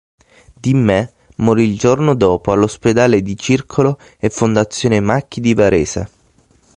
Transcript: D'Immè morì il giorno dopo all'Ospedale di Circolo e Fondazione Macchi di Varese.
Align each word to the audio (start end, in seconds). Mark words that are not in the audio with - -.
D'Immè 0.59 1.07
morì 1.35 1.69
il 1.71 1.77
giorno 1.77 2.15
dopo 2.15 2.51
all'Ospedale 2.51 3.21
di 3.21 3.37
Circolo 3.37 3.99
e 4.17 4.31
Fondazione 4.31 4.99
Macchi 4.99 5.39
di 5.41 5.53
Varese. 5.53 6.09